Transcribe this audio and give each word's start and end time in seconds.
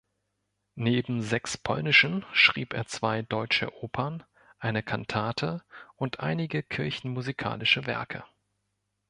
Neben 0.79 1.21
sechs 1.21 1.59
polnischen 1.59 2.25
schrieb 2.33 2.73
er 2.73 2.87
zwei 2.87 3.21
deutsche 3.21 3.83
Opern, 3.83 4.23
eine 4.57 4.81
Kantate 4.81 5.63
und 5.95 6.21
einige 6.21 6.63
kirchenmusikalische 6.63 7.85
Werke. 7.85 8.23